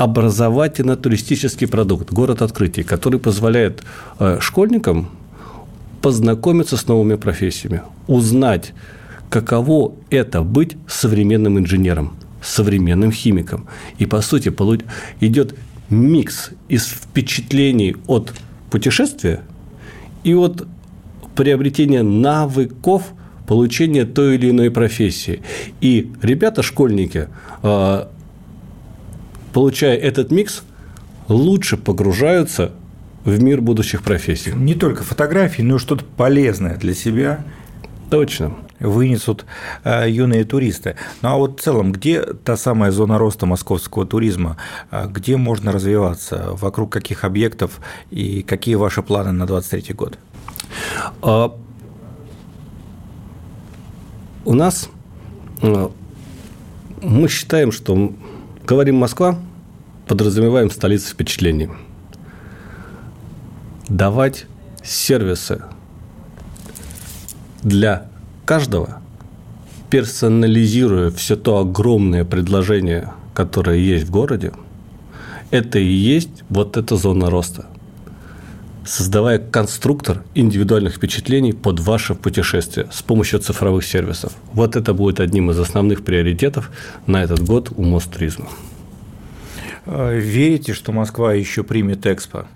образовательно-туристический 0.00 1.68
продукт, 1.68 2.10
город 2.10 2.40
открытий, 2.40 2.82
который 2.82 3.20
позволяет 3.20 3.82
э, 4.18 4.38
школьникам 4.40 5.10
познакомиться 6.00 6.78
с 6.78 6.88
новыми 6.88 7.16
профессиями, 7.16 7.82
узнать, 8.06 8.72
каково 9.28 9.92
это 10.08 10.40
быть 10.40 10.78
современным 10.88 11.58
инженером, 11.58 12.14
современным 12.42 13.12
химиком. 13.12 13.66
И, 13.98 14.06
по 14.06 14.20
сути, 14.20 14.52
идет 15.20 15.54
микс 15.88 16.50
из 16.68 16.86
впечатлений 16.86 17.96
от 18.06 18.32
путешествия 18.70 19.40
и 20.24 20.34
от 20.34 20.66
приобретения 21.34 22.02
навыков 22.02 23.12
получения 23.46 24.04
той 24.04 24.36
или 24.36 24.50
иной 24.50 24.70
профессии. 24.70 25.42
И 25.80 26.12
ребята, 26.22 26.62
школьники, 26.62 27.28
э, 27.62 28.06
получая 29.52 29.96
этот 29.96 30.30
микс, 30.30 30.62
лучше 31.28 31.76
погружаются 31.76 32.72
в 33.24 33.42
мир 33.42 33.60
будущих 33.60 34.02
профессий. 34.02 34.52
Не 34.52 34.74
только 34.74 35.02
фотографии, 35.02 35.62
но 35.62 35.76
и 35.76 35.78
что-то 35.78 36.04
полезное 36.04 36.76
для 36.76 36.94
себя. 36.94 37.44
Точно. 38.08 38.54
Вынесут 38.80 39.44
э, 39.84 40.10
юные 40.10 40.44
туристы. 40.44 40.96
Ну 41.22 41.28
а 41.28 41.36
вот 41.36 41.60
в 41.60 41.62
целом, 41.62 41.92
где 41.92 42.22
та 42.22 42.56
самая 42.56 42.90
зона 42.90 43.18
роста 43.18 43.46
московского 43.46 44.06
туризма? 44.06 44.56
Э, 44.90 45.06
где 45.08 45.36
можно 45.36 45.72
развиваться? 45.72 46.48
Вокруг 46.52 46.92
каких 46.92 47.24
объектов? 47.24 47.80
И 48.10 48.42
какие 48.42 48.74
ваши 48.74 49.02
планы 49.02 49.32
на 49.32 49.46
2023 49.46 49.94
год? 49.94 50.18
А, 51.22 51.54
у 54.44 54.54
нас 54.54 54.88
э, 55.62 55.88
мы 57.02 57.28
считаем, 57.28 57.72
что 57.72 58.12
Говорим 58.70 58.98
Москва, 58.98 59.36
подразумеваем 60.06 60.70
столицу 60.70 61.12
впечатлений. 61.12 61.70
Давать 63.88 64.46
сервисы 64.80 65.64
для 67.64 68.09
каждого, 68.50 69.00
персонализируя 69.90 71.12
все 71.12 71.36
то 71.36 71.58
огромное 71.58 72.24
предложение, 72.24 73.12
которое 73.32 73.78
есть 73.78 74.06
в 74.06 74.10
городе, 74.10 74.52
это 75.52 75.78
и 75.78 75.84
есть 75.84 76.42
вот 76.48 76.76
эта 76.76 76.96
зона 76.96 77.30
роста. 77.30 77.66
Создавая 78.84 79.38
конструктор 79.38 80.24
индивидуальных 80.34 80.96
впечатлений 80.96 81.52
под 81.52 81.78
ваше 81.78 82.16
путешествие 82.16 82.88
с 82.92 83.02
помощью 83.02 83.38
цифровых 83.38 83.84
сервисов. 83.84 84.32
Вот 84.52 84.74
это 84.74 84.94
будет 84.94 85.20
одним 85.20 85.52
из 85.52 85.58
основных 85.60 86.04
приоритетов 86.04 86.72
на 87.06 87.22
этот 87.22 87.44
год 87.44 87.70
у 87.76 87.84
Мостризма. 87.84 88.48
Э, 89.86 90.18
верите, 90.18 90.74
что 90.74 90.90
Москва 90.90 91.34
еще 91.34 91.62
примет 91.62 92.04
Экспо? 92.04 92.46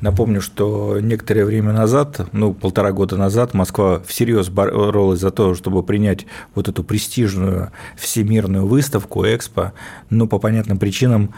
Напомню, 0.00 0.40
что 0.40 0.98
некоторое 1.00 1.44
время 1.44 1.72
назад, 1.72 2.28
ну, 2.32 2.54
полтора 2.54 2.92
года 2.92 3.16
назад, 3.16 3.54
Москва 3.54 4.00
всерьез 4.06 4.48
боролась 4.48 5.20
за 5.20 5.30
то, 5.30 5.54
чтобы 5.54 5.82
принять 5.82 6.26
вот 6.54 6.68
эту 6.68 6.84
престижную 6.84 7.70
всемирную 7.96 8.66
выставку 8.66 9.24
Экспо, 9.24 9.72
но 10.08 10.26
по 10.26 10.38
понятным 10.38 10.78
причинам 10.78 11.34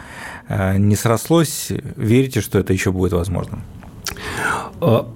э, 0.47 0.77
не 0.77 0.95
срослось. 0.95 1.71
Верите, 1.95 2.41
что 2.41 2.59
это 2.59 2.73
еще 2.73 2.91
будет 2.91 3.13
возможным? 3.13 3.63
А, 4.79 5.11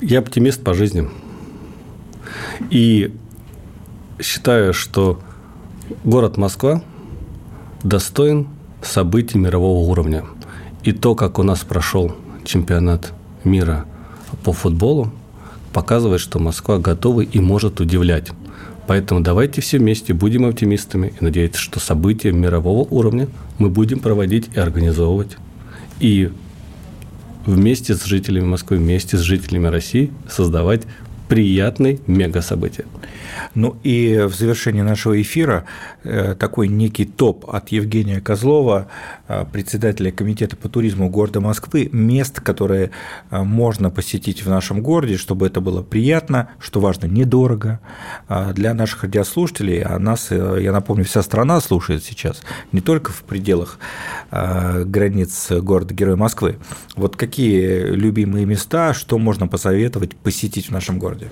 я 0.00 0.18
оптимист 0.18 0.62
по 0.62 0.74
жизни. 0.74 1.08
И 2.70 3.14
считаю, 4.20 4.74
что 4.74 5.20
город 6.02 6.36
Москва 6.36 6.82
достоин 7.82 8.48
событий 8.82 9.38
мирового 9.38 9.88
уровня. 9.88 10.24
И 10.82 10.92
то, 10.92 11.14
как 11.14 11.38
у 11.38 11.42
нас 11.42 11.60
прошел 11.60 12.14
чемпионат 12.44 13.12
мира 13.44 13.86
по 14.42 14.52
футболу, 14.52 15.12
показывает, 15.72 16.20
что 16.20 16.38
Москва 16.38 16.78
готова 16.78 17.22
и 17.22 17.40
может 17.40 17.80
удивлять. 17.80 18.30
Поэтому 18.86 19.20
давайте 19.20 19.60
все 19.60 19.78
вместе 19.78 20.12
будем 20.12 20.44
оптимистами 20.44 21.14
и 21.18 21.24
надеяться, 21.24 21.60
что 21.60 21.80
события 21.80 22.32
мирового 22.32 22.86
уровня 22.88 23.28
мы 23.58 23.70
будем 23.70 23.98
проводить 23.98 24.50
и 24.54 24.60
организовывать. 24.60 25.36
И 26.00 26.30
вместе 27.46 27.94
с 27.94 28.04
жителями 28.04 28.44
Москвы, 28.44 28.76
вместе 28.76 29.16
с 29.16 29.20
жителями 29.20 29.68
России 29.68 30.12
создавать 30.28 30.82
приятные 31.28 31.98
мега-события. 32.06 32.84
Ну 33.54 33.76
и 33.82 34.26
в 34.28 34.34
завершении 34.34 34.82
нашего 34.82 35.20
эфира 35.20 35.64
э, 36.02 36.34
такой 36.38 36.68
некий 36.68 37.06
топ 37.06 37.48
от 37.48 37.70
Евгения 37.70 38.20
Козлова, 38.20 38.88
председателя 39.52 40.10
комитета 40.10 40.56
по 40.56 40.68
туризму 40.68 41.08
города 41.08 41.40
Москвы, 41.40 41.88
мест, 41.92 42.40
которые 42.40 42.90
э, 43.30 43.42
можно 43.42 43.90
посетить 43.90 44.44
в 44.44 44.48
нашем 44.48 44.82
городе, 44.82 45.16
чтобы 45.16 45.46
это 45.46 45.60
было 45.60 45.82
приятно, 45.82 46.50
что 46.58 46.80
важно, 46.80 47.06
недорого. 47.06 47.80
Для 48.28 48.74
наших 48.74 49.04
радиослушателей, 49.04 49.82
а 49.82 49.98
нас, 49.98 50.30
я 50.30 50.72
напомню, 50.72 51.04
вся 51.04 51.22
страна 51.22 51.60
слушает 51.60 52.04
сейчас, 52.04 52.42
не 52.72 52.80
только 52.80 53.12
в 53.12 53.22
пределах 53.22 53.78
границ 54.30 55.50
города-героя 55.50 56.16
Москвы. 56.16 56.58
Вот 56.96 57.16
какие 57.16 57.84
любимые 57.86 58.46
места, 58.46 58.94
что 58.94 59.18
можно 59.18 59.46
посоветовать 59.48 60.16
посетить 60.16 60.68
в 60.68 60.70
нашем 60.70 60.98
городе? 60.98 61.30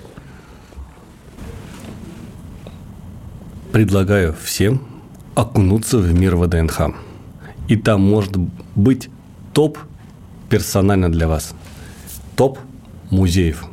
предлагаю 3.73 4.35
всем 4.39 4.83
окунуться 5.33 5.97
в 5.97 6.13
мир 6.13 6.35
ВДНХ. 6.35 6.93
И 7.67 7.75
там 7.75 8.01
может 8.01 8.35
быть 8.75 9.09
топ 9.53 9.77
персонально 10.49 11.11
для 11.11 11.27
вас. 11.27 11.53
Топ 12.35 12.59
музеев. 13.09 13.65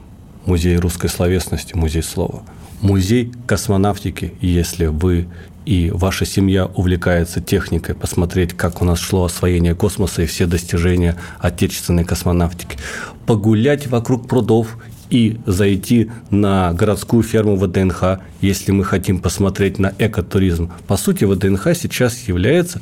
Музей 0.46 0.76
русской 0.76 1.08
словесности, 1.08 1.74
музей 1.74 2.02
слова. 2.02 2.42
Музей 2.80 3.32
космонавтики, 3.46 4.34
если 4.40 4.86
вы 4.86 5.28
и 5.66 5.90
ваша 5.90 6.24
семья 6.24 6.66
увлекается 6.66 7.40
техникой, 7.40 7.94
посмотреть, 7.94 8.54
как 8.54 8.80
у 8.80 8.84
нас 8.84 8.98
шло 8.98 9.24
освоение 9.24 9.74
космоса 9.74 10.22
и 10.22 10.26
все 10.26 10.46
достижения 10.46 11.16
отечественной 11.38 12.04
космонавтики. 12.04 12.78
Погулять 13.26 13.86
вокруг 13.86 14.26
прудов 14.26 14.78
и 15.10 15.38
зайти 15.46 16.10
на 16.30 16.72
городскую 16.72 17.22
ферму 17.22 17.56
ВДНХ, 17.56 18.20
если 18.40 18.72
мы 18.72 18.84
хотим 18.84 19.18
посмотреть 19.18 19.78
на 19.78 19.92
экотуризм. 19.98 20.70
По 20.86 20.96
сути, 20.96 21.24
ВДНХ 21.24 21.74
сейчас 21.74 22.28
является 22.28 22.80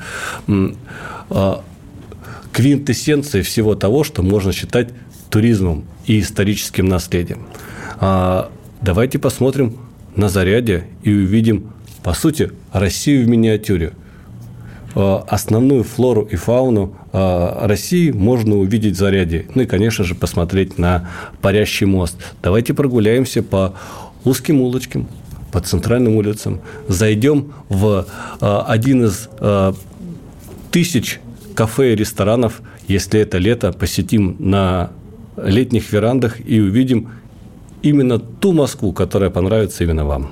а, 1.30 1.64
квинтэссенцией 2.52 3.44
всего 3.44 3.74
того, 3.74 4.04
что 4.04 4.22
можно 4.22 4.52
считать 4.52 4.90
туризмом 5.30 5.84
и 6.06 6.20
историческим 6.20 6.86
наследием. 6.86 7.46
А, 8.00 8.50
давайте 8.82 9.18
посмотрим 9.18 9.78
на 10.14 10.28
заряде 10.28 10.84
и 11.02 11.12
увидим, 11.12 11.72
по 12.02 12.12
сути, 12.14 12.52
Россию 12.72 13.24
в 13.24 13.28
миниатюре– 13.28 13.92
основную 14.94 15.84
флору 15.84 16.22
и 16.22 16.36
фауну 16.36 16.96
э, 17.12 17.66
России 17.66 18.10
можно 18.10 18.56
увидеть 18.56 18.94
в 18.94 18.98
заряде. 18.98 19.46
Ну 19.54 19.62
и, 19.62 19.66
конечно 19.66 20.04
же, 20.04 20.14
посмотреть 20.14 20.78
на 20.78 21.08
парящий 21.40 21.86
мост. 21.86 22.16
Давайте 22.42 22.74
прогуляемся 22.74 23.42
по 23.42 23.74
узким 24.24 24.60
улочкам, 24.60 25.06
по 25.52 25.60
центральным 25.60 26.16
улицам, 26.16 26.60
зайдем 26.88 27.52
в 27.68 28.06
э, 28.40 28.60
один 28.66 29.04
из 29.04 29.28
тысяч 30.70 31.20
кафе 31.54 31.92
и 31.92 31.96
ресторанов, 31.96 32.62
если 32.86 33.20
это 33.20 33.38
лето, 33.38 33.72
посетим 33.72 34.36
на 34.38 34.90
летних 35.36 35.92
верандах 35.92 36.38
и 36.44 36.60
увидим 36.60 37.10
именно 37.82 38.18
ту 38.18 38.52
Москву, 38.52 38.92
которая 38.92 39.30
понравится 39.30 39.84
именно 39.84 40.04
вам. 40.04 40.30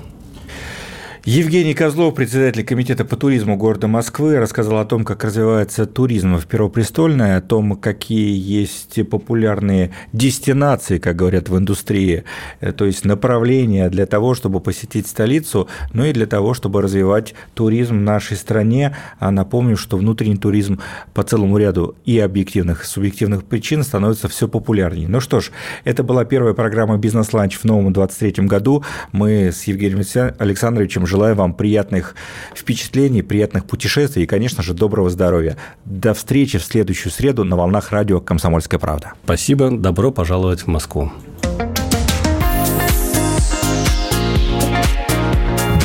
Евгений 1.29 1.73
Козлов, 1.73 2.15
председатель 2.15 2.63
комитета 2.63 3.03
по 3.03 3.17
туризму 3.17 3.57
города 3.57 3.89
Москвы, 3.89 4.39
рассказал 4.39 4.77
о 4.77 4.85
том, 4.85 5.03
как 5.03 5.25
развивается 5.25 5.85
туризм 5.85 6.37
в 6.37 6.47
Первопрестольной, 6.47 7.35
о 7.35 7.41
том, 7.41 7.75
какие 7.75 8.39
есть 8.39 9.05
популярные 9.09 9.91
дестинации, 10.13 10.99
как 10.99 11.17
говорят 11.17 11.49
в 11.49 11.57
индустрии, 11.57 12.23
э, 12.61 12.71
то 12.71 12.85
есть 12.85 13.03
направления 13.03 13.89
для 13.89 14.05
того, 14.05 14.35
чтобы 14.35 14.61
посетить 14.61 15.05
столицу, 15.05 15.67
ну 15.91 16.05
и 16.05 16.13
для 16.13 16.27
того, 16.27 16.53
чтобы 16.53 16.81
развивать 16.81 17.35
туризм 17.55 17.97
в 17.97 18.03
нашей 18.03 18.37
стране. 18.37 18.95
А 19.19 19.29
напомню, 19.29 19.75
что 19.75 19.97
внутренний 19.97 20.37
туризм 20.37 20.79
по 21.13 21.23
целому 21.23 21.57
ряду 21.57 21.97
и 22.05 22.17
объективных, 22.19 22.83
и 22.83 22.87
субъективных 22.87 23.43
причин 23.43 23.83
становится 23.83 24.29
все 24.29 24.47
популярнее. 24.47 25.09
Ну 25.09 25.19
что 25.19 25.41
ж, 25.41 25.51
это 25.83 26.03
была 26.03 26.23
первая 26.23 26.53
программа 26.53 26.97
«Бизнес-ланч» 26.97 27.57
в 27.57 27.65
новом 27.65 27.91
23 27.91 28.45
году. 28.45 28.85
Мы 29.11 29.51
с 29.51 29.65
Евгением 29.65 30.05
Александровичем 30.39 31.05
желаем 31.05 31.16
Желаю 31.17 31.33
вам 31.33 31.55
приятных 31.55 32.13
впечатлений, 32.53 33.23
приятных 33.23 33.65
путешествий 33.65 34.21
и, 34.21 34.27
конечно 34.27 34.61
же, 34.61 34.75
доброго 34.75 35.09
здоровья. 35.09 35.57
До 35.83 36.13
встречи 36.13 36.59
в 36.59 36.63
следующую 36.63 37.11
среду 37.11 37.43
на 37.43 37.55
волнах 37.55 37.91
радио 37.91 38.21
«Комсомольская 38.21 38.79
правда». 38.79 39.13
Спасибо. 39.23 39.71
Добро 39.71 40.11
пожаловать 40.11 40.61
в 40.61 40.67
Москву. 40.67 41.11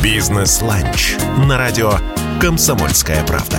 «Бизнес-ланч» 0.05 1.15
на 1.49 1.57
радио 1.57 1.93
«Комсомольская 2.39 3.25
правда». 3.25 3.57